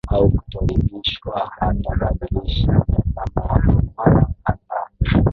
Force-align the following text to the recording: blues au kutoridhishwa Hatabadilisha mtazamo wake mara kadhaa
blues 0.09 0.19
au 0.21 0.29
kutoridhishwa 0.31 1.51
Hatabadilisha 1.59 2.85
mtazamo 2.89 3.13
wake 3.17 3.83
mara 3.97 4.27
kadhaa 4.43 4.85